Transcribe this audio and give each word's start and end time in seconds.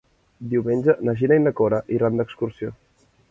Diumenge 0.53 0.95
na 1.09 1.15
Gina 1.19 1.37
i 1.41 1.43
na 1.43 1.53
Cora 1.61 1.81
iran 1.99 2.19
d'excursió. 2.21 2.73